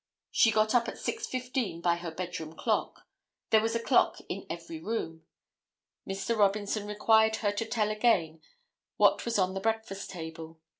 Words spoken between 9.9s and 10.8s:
table.